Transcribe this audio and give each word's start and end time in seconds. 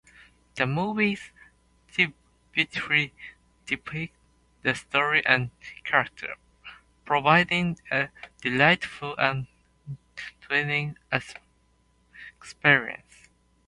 The 0.55 0.65
movies 0.65 1.29
beautifully 2.53 3.13
depict 3.67 4.15
the 4.63 4.73
story 4.73 5.23
and 5.27 5.51
characters, 5.83 6.37
providing 7.05 7.77
a 7.91 8.09
delightful 8.41 9.15
and 9.19 9.45
thrilling 10.41 10.97
experience. 11.11 13.29